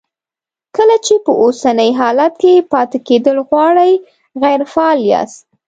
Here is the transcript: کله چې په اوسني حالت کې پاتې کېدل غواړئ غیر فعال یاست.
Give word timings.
کله 0.75 0.95
چې 1.05 1.13
په 1.25 1.31
اوسني 1.43 1.89
حالت 1.99 2.33
کې 2.41 2.67
پاتې 2.71 2.97
کېدل 3.07 3.37
غواړئ 3.49 3.93
غیر 4.41 4.61
فعال 4.73 4.99
یاست. 5.11 5.39